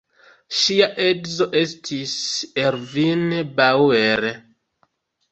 Ŝia 0.59 0.85
edzo 1.07 1.45
estis 1.59 2.13
Ervin 2.61 3.21
Bauer. 3.61 4.25